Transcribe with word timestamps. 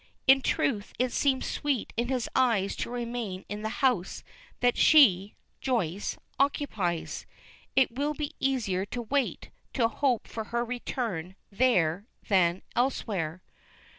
In 0.25 0.41
truth, 0.41 0.93
it 0.97 1.11
seems 1.11 1.45
sweet 1.45 1.93
in 1.95 2.07
his 2.07 2.27
eyes 2.35 2.75
to 2.77 2.89
remain 2.89 3.45
in 3.47 3.61
the 3.61 3.69
house 3.85 4.23
that 4.59 4.75
she 4.75 5.35
(Joyce) 5.59 6.17
occupies; 6.39 7.27
it 7.75 7.91
will 7.91 8.15
be 8.15 8.33
easier 8.39 8.83
to 8.87 9.03
wait, 9.03 9.51
to 9.73 9.87
hope 9.87 10.27
for 10.27 10.45
her 10.45 10.65
return 10.65 11.35
there 11.51 12.07
than 12.29 12.63
elsewhere. 12.75 13.43